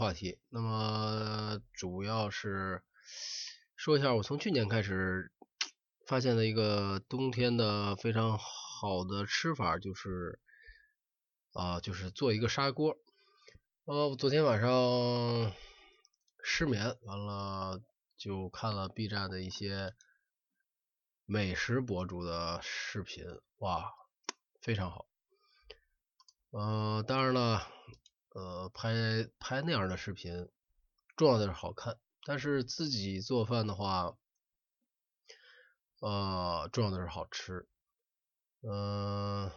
[0.00, 0.38] 话题。
[0.48, 2.82] 那么主要是
[3.76, 5.30] 说一下，我从去年开始
[6.06, 10.40] 发现的一个冬天的非常好的吃法，就是
[11.52, 12.96] 啊，就是做一个砂锅。
[13.84, 15.52] 呃，昨天晚上
[16.42, 17.82] 失眠，完了
[18.16, 19.92] 就看了 B 站的一些
[21.26, 23.26] 美食博主的视频，
[23.58, 23.92] 哇，
[24.62, 25.04] 非常好。
[26.52, 27.68] 呃，当然了，
[28.34, 30.48] 呃，拍拍那样的视频，
[31.16, 31.98] 重要的是好看。
[32.24, 34.16] 但是自己做饭的话，
[36.00, 37.66] 呃，重要的是好吃。
[38.62, 39.50] 嗯。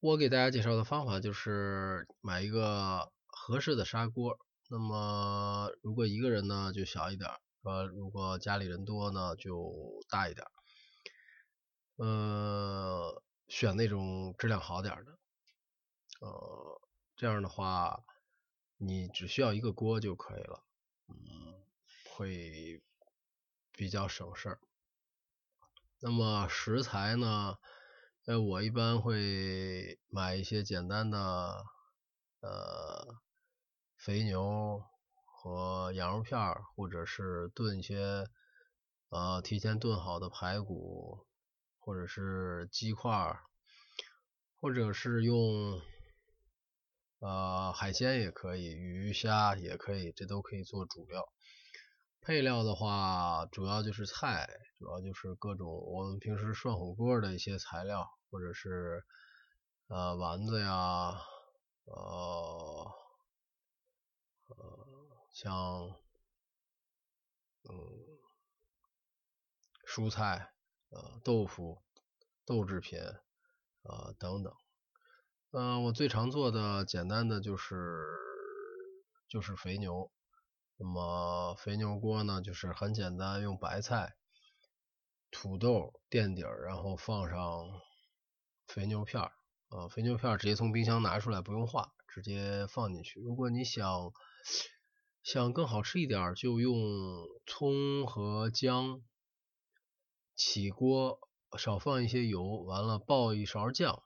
[0.00, 4.38] 我给大家介绍的方法就是买一个合适的砂锅。
[4.68, 7.30] 那么如果一个人呢就小一点，
[7.62, 9.72] 呃，如果家里人多呢就
[10.08, 10.46] 大一点。
[11.96, 15.18] 呃，选那种质量好点的。
[16.20, 16.80] 呃，
[17.16, 18.04] 这样的话
[18.76, 20.62] 你只需要一个锅就可以了，
[21.08, 21.16] 嗯，
[22.10, 22.82] 会
[23.72, 24.60] 比较省事儿。
[25.98, 27.56] 那么食材呢？
[28.26, 31.64] 呃，我一般会买一些简单的
[32.40, 33.16] 呃
[33.96, 34.84] 肥牛
[35.24, 38.28] 和羊肉片儿，或者是炖一些
[39.08, 41.26] 呃提前炖好的排骨，
[41.78, 43.44] 或者是鸡块儿，
[44.60, 45.80] 或者是用
[47.18, 51.24] 呃海鲜也可以，鱼虾也可以，这都可以做主料。
[52.20, 58.08] 配料的话，主要就是菜，主要就是各种我们平时涮火锅的一些材料。
[58.28, 59.04] 或者是
[59.86, 61.16] 呃丸子呀，
[61.84, 62.92] 呃
[64.48, 64.86] 呃
[65.32, 65.94] 像
[67.62, 67.72] 嗯
[69.86, 70.52] 蔬菜
[70.90, 71.80] 呃豆腐
[72.44, 72.98] 豆制品
[73.82, 74.52] 呃等等，
[75.58, 78.04] 嗯我最常做的简单的就是
[79.26, 80.12] 就是肥牛，
[80.76, 84.16] 那么肥牛锅呢就是很简单，用白菜
[85.30, 87.40] 土豆垫底儿，然后放上。
[88.66, 89.32] 肥牛片儿，
[89.70, 93.18] 呃，肥牛片儿直接从冰箱拿出来，不用化，直接放进去。
[93.20, 94.12] 如果你想
[95.22, 96.74] 想更好吃一点，就用
[97.46, 99.00] 葱和姜，
[100.34, 101.18] 起锅，
[101.56, 104.02] 少放一些油，完了爆一勺酱，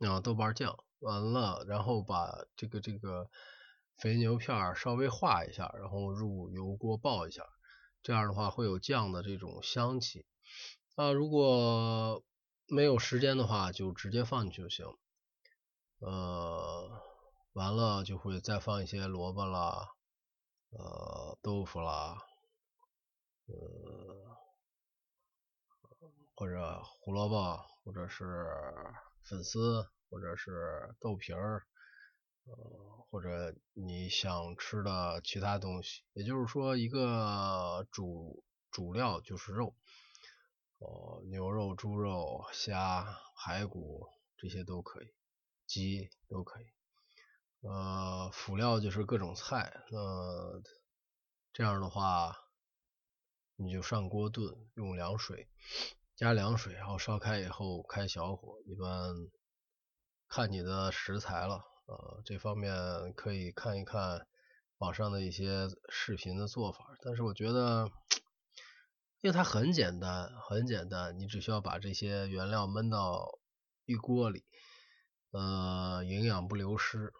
[0.00, 3.28] 啊，豆瓣酱，完了，然后把这个这个
[3.96, 7.42] 肥牛片稍微化一下，然后入油锅爆一下，
[8.02, 10.26] 这样的话会有酱的这种香气。
[10.96, 12.22] 啊，如果
[12.66, 14.86] 没有时间的话，就直接放进去就行。
[16.00, 17.02] 呃，
[17.54, 19.88] 完了就会再放一些萝卜啦，
[20.70, 22.18] 呃，豆腐啦，
[23.46, 24.36] 呃，
[26.34, 28.24] 或者胡萝卜，或者是
[29.22, 31.66] 粉丝，或者是豆皮儿，
[32.44, 36.02] 呃，或者你想吃的其他东西。
[36.12, 39.74] 也就是说，一个主主料就是肉。
[40.78, 44.06] 哦，牛肉、猪肉、虾、排骨
[44.36, 45.12] 这些都可以，
[45.66, 46.66] 鸡都可以。
[47.62, 49.82] 呃，辅料就是各种菜。
[49.90, 50.62] 呃，
[51.52, 52.36] 这样的话，
[53.56, 55.48] 你就上锅炖，用凉水，
[56.18, 58.60] 加凉水，然后烧开以后开小火。
[58.66, 59.14] 一般
[60.28, 62.74] 看你的食材了，呃，这方面
[63.14, 64.26] 可以看一看
[64.78, 66.84] 网上的一些视频的做法。
[67.02, 67.88] 但是我觉得。
[69.20, 73.40] 因为它很简单，很简单，你只需要把这些原料焖到
[73.84, 74.44] 一锅里，
[75.32, 77.12] 呃，营养不流失，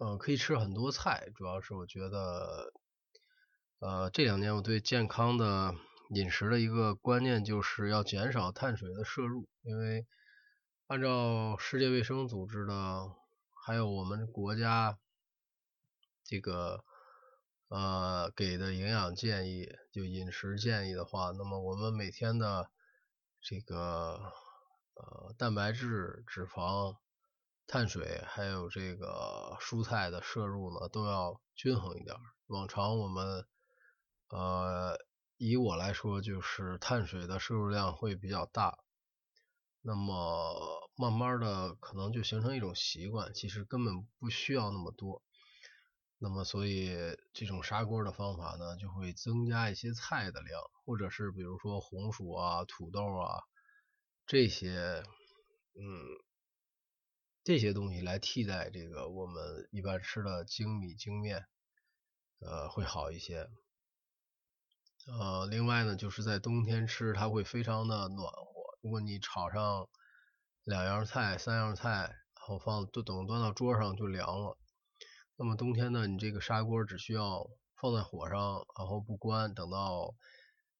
[0.00, 1.30] 呃，可以吃很多菜。
[1.36, 2.72] 主要是我觉得，
[3.78, 5.72] 呃，这两年我对健康的
[6.10, 10.06] 饮食的一个观念就是要减少碳水的摄入，因为
[10.86, 13.12] 按照世界卫生组织的，
[13.52, 14.98] 还有我们国家
[16.24, 16.84] 这个。
[17.68, 22.70] 呃，给的营养建议，就饮食建议的话，那么我们每天的
[23.40, 24.32] 这个
[24.94, 26.96] 呃蛋白质、脂肪、
[27.66, 32.14] 碳水，还有这个蔬菜的摄入呢，都要均衡一点。
[32.46, 33.44] 往常我们
[34.28, 34.96] 呃
[35.38, 38.78] 以我来说，就是碳水的摄入量会比较大，
[39.82, 45.22] 那么慢慢的可能就形成一种习惯，其实根本不需要那么多。
[46.18, 46.96] 那么，所以
[47.34, 53.42] 这种砂锅的方法呢，就会增加一些菜的量，或者是比如说红薯啊、土豆啊
[54.26, 55.02] 这些，
[55.74, 55.84] 嗯，
[57.44, 61.44] 这些东西来替代这个我们一般吃的精米精面，
[62.40, 63.50] 呃，会好一些。
[65.06, 68.52] 呃，另外呢，就是在冬天吃，它会非常的暖和。
[68.82, 69.88] 如果你炒上
[70.64, 71.90] 两样菜、三样菜，
[72.34, 74.58] 然后放都等端到桌上就凉了。
[75.36, 77.48] 那么冬天呢，你这个砂锅只需要
[77.80, 80.14] 放在火上，然后不关，等到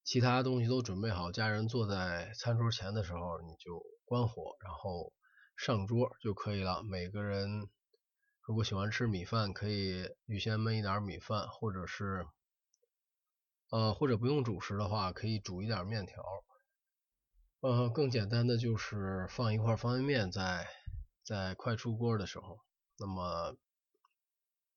[0.02, 5.12] 其他东西都准备好，家人坐在餐桌前的时候，你就关火，然后
[5.56, 6.82] 上桌就可以了。
[6.82, 7.68] 每个人
[8.42, 12.26] 如果喜欢吃米饭，可以预先焖一点米饭，或者是
[13.70, 16.22] 呃或者不用主食的话，可以煮一点面条。
[17.60, 20.68] 呃，更简单的就是放一块方便面在
[21.24, 22.60] 在快出锅的时候，
[22.98, 23.56] 那么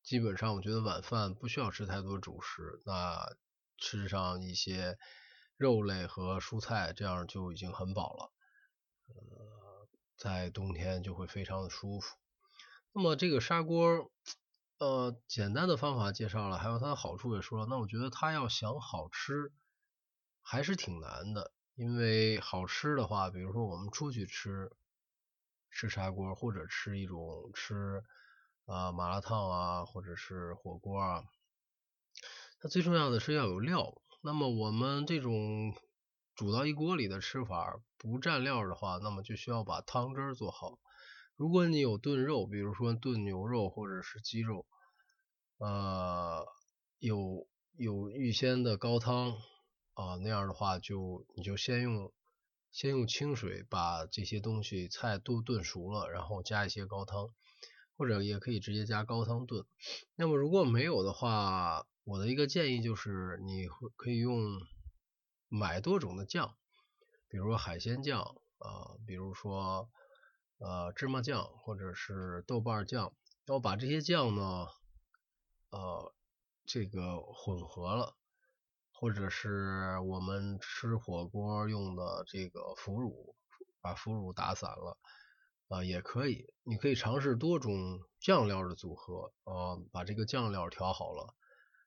[0.02, 3.36] 基本上我觉得晚饭不需要吃太多主食，那
[3.76, 4.98] 吃上一些
[5.56, 8.32] 肉类和蔬菜，这样就已经很饱了。
[9.08, 12.16] 呃，在冬天就会非常的舒服。
[12.92, 14.10] 那么这个砂锅，
[14.80, 19.52] 呃，简单的方法介绍了，还有它的好处也说了，那我觉得它要想好吃
[20.40, 21.52] 还是挺难的。
[21.74, 24.70] 因为好吃的话，比如说我们出去吃
[25.70, 28.02] 吃砂锅，或者吃一种吃
[28.64, 31.24] 啊麻辣烫啊，或者是火锅啊，
[32.58, 34.00] 它最重要的是要有料。
[34.22, 35.74] 那么我们这种
[36.34, 40.78] 煮到一锅里的吃法，不蘸料的话，那么就需要把汤汁做好。
[41.40, 44.66] 如果你有炖肉，比如说炖牛肉或者是鸡肉，
[45.56, 46.44] 呃，
[46.98, 47.48] 有
[47.78, 49.38] 有预先的高汤。
[49.94, 52.12] 啊，那样的话就你就先用
[52.70, 57.30] 先用清水把这些东西菜都炖熟了，然后加一些高汤，
[57.96, 59.64] 或者也可以直接加高汤炖。
[60.16, 64.42] 那么如果没有的话，我的一个建议就是你会可以用
[65.48, 66.54] 买多种的酱，
[67.28, 68.20] 比如说海鲜酱
[68.58, 69.88] 啊，比如说
[70.60, 73.12] 呃芝麻酱或者是豆瓣酱，
[73.44, 74.68] 然后把这些酱呢
[75.70, 76.14] 呃
[76.64, 78.14] 这个混合了。
[78.92, 83.34] 或者是我们吃火锅用的这个腐乳，
[83.80, 84.98] 把腐乳打散了
[85.68, 86.52] 啊，也可以。
[86.64, 91.34] 你可以尝试多种酱料的组合啊，把这个酱料调好了。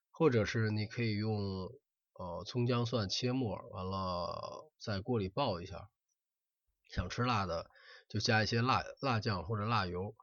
[0.10, 1.70] 或者是你可以用
[2.14, 5.90] 呃葱姜蒜切末，完了在锅里爆一下。
[6.88, 7.70] 想吃辣的
[8.14, 10.16] 就加一些辣辣酱或者辣油，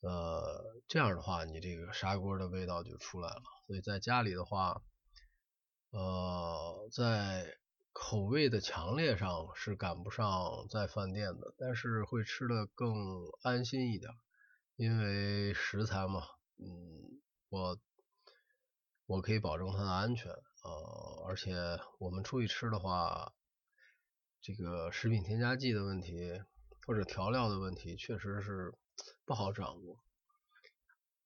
[0.00, 3.42] 呃，这样的话你这个砂锅的味道就出来了。
[3.66, 4.80] 所以在家里的话。
[5.96, 7.56] 呃，在
[7.92, 12.92] 口味的强烈上是赶不上在饭店的，但是会吃的更
[13.44, 14.10] 安心一点，
[14.74, 16.26] 因为食材嘛，
[16.58, 17.78] 嗯，我
[19.06, 21.54] 我可以保证它的安全，呃，而且
[22.00, 23.32] 我们出去吃的话，
[24.42, 26.42] 这个食品添加剂的问题
[26.86, 28.74] 或者调料的问题确实是
[29.24, 30.00] 不好掌握，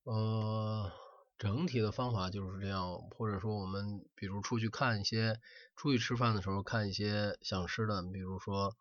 [0.04, 0.92] 呃。
[1.38, 5.40] 整体的方法就是这样，或者说我们比如出去看一些，
[5.76, 8.76] 出去吃饭的时候看一些想吃的，比如说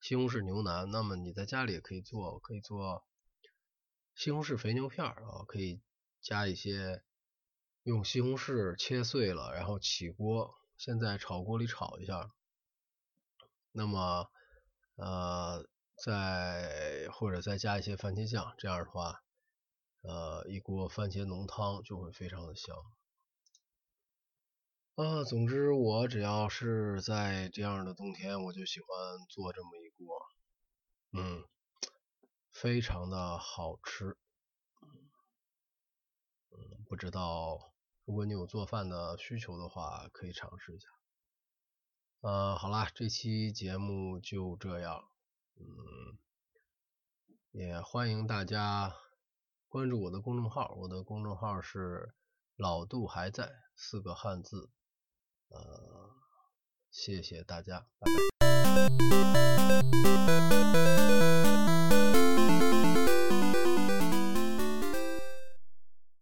[0.00, 3.04] 西红柿牛腩，那么你在家里也可以做，可以做
[4.14, 5.82] 西红柿肥牛片儿啊，可以
[6.20, 7.02] 加一些
[7.82, 12.30] 用西红柿切碎了，然后起锅，先在炒锅里炒一下，
[13.72, 14.30] 那么
[14.94, 15.66] 呃
[16.06, 19.22] 再或者再加一些番茄酱，这样的话。
[20.02, 22.76] 呃，一锅番茄浓汤就会非常的香。
[24.94, 28.88] 啊，总之我只要是在这样的冬天，我就喜欢
[29.28, 30.16] 做这么一锅，
[31.10, 31.44] 嗯，
[32.52, 34.16] 非常的好吃。
[36.52, 37.72] 嗯，不知道
[38.04, 40.86] 如果你有做饭的需求的话，可以尝试一下。
[42.20, 45.10] 呃，好啦，这期节目就这样，
[45.56, 46.18] 嗯
[47.52, 48.92] 也欢迎大家
[49.68, 52.14] 关注我的公众号我的公众号是
[52.56, 54.70] 老杜还在四个汉字
[55.48, 56.10] 呃
[56.90, 58.56] 谢谢大家拜拜。